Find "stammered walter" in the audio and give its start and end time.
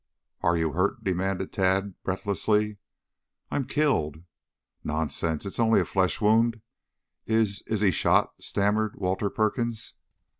8.39-9.29